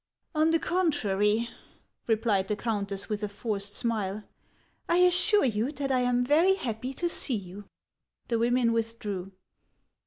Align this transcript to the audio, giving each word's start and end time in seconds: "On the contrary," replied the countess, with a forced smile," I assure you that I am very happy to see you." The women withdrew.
"On 0.41 0.49
the 0.49 0.57
contrary," 0.57 1.47
replied 2.07 2.47
the 2.47 2.55
countess, 2.55 3.07
with 3.07 3.21
a 3.21 3.29
forced 3.29 3.75
smile," 3.75 4.23
I 4.89 4.97
assure 4.97 5.45
you 5.45 5.71
that 5.73 5.91
I 5.91 5.99
am 5.99 6.25
very 6.25 6.55
happy 6.55 6.95
to 6.95 7.07
see 7.07 7.35
you." 7.35 7.65
The 8.27 8.39
women 8.39 8.73
withdrew. 8.73 9.31